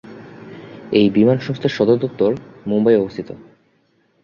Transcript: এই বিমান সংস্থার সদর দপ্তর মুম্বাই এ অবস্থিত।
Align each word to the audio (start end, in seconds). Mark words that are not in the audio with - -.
এই 0.91 1.07
বিমান 1.09 1.37
সংস্থার 1.39 1.75
সদর 1.77 1.97
দপ্তর 1.97 2.31
মুম্বাই 2.65 2.95
এ 2.95 3.01
অবস্থিত। 3.01 3.29